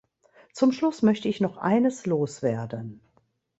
Zum 0.51 0.71
Schluss 0.71 1.03
möchte 1.03 1.27
ich 1.27 1.41
noch 1.41 1.57
eines 1.57 2.07
loswerden. 2.07 3.01